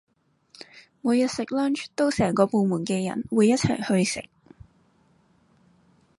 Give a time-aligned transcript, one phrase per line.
[1.01, 4.27] 每日食 lunch 都成個部門嘅人會一齊去食